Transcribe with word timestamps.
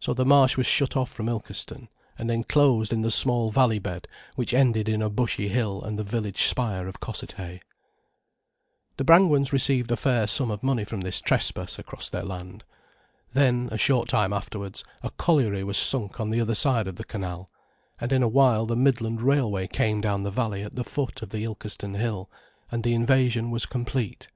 So 0.00 0.12
the 0.12 0.24
Marsh 0.24 0.56
was 0.56 0.66
shut 0.66 0.96
off 0.96 1.08
from 1.08 1.28
Ilkeston, 1.28 1.88
and 2.18 2.32
enclosed 2.32 2.92
in 2.92 3.02
the 3.02 3.12
small 3.12 3.52
valley 3.52 3.78
bed, 3.78 4.08
which 4.34 4.52
ended 4.52 4.88
in 4.88 5.00
a 5.00 5.08
bushy 5.08 5.50
hill 5.50 5.80
and 5.84 5.96
the 5.96 6.02
village 6.02 6.42
spire 6.42 6.88
of 6.88 6.98
Cossethay. 6.98 7.60
The 8.96 9.04
Brangwens 9.04 9.52
received 9.52 9.92
a 9.92 9.96
fair 9.96 10.26
sum 10.26 10.50
of 10.50 10.64
money 10.64 10.84
from 10.84 11.02
this 11.02 11.20
trespass 11.20 11.78
across 11.78 12.08
their 12.08 12.24
land. 12.24 12.64
Then, 13.34 13.68
a 13.70 13.78
short 13.78 14.08
time 14.08 14.32
afterwards, 14.32 14.82
a 15.00 15.10
colliery 15.10 15.62
was 15.62 15.78
sunk 15.78 16.18
on 16.18 16.30
the 16.30 16.40
other 16.40 16.56
side 16.56 16.88
of 16.88 16.96
the 16.96 17.04
canal, 17.04 17.48
and 18.00 18.12
in 18.12 18.24
a 18.24 18.28
while 18.28 18.66
the 18.66 18.74
Midland 18.74 19.20
Railway 19.22 19.68
came 19.68 20.00
down 20.00 20.24
the 20.24 20.32
valley 20.32 20.64
at 20.64 20.74
the 20.74 20.82
foot 20.82 21.22
of 21.22 21.30
the 21.30 21.44
Ilkeston 21.44 21.94
hill, 21.94 22.28
and 22.72 22.82
the 22.82 22.94
invasion 22.94 23.52
was 23.52 23.64
complete. 23.66 24.26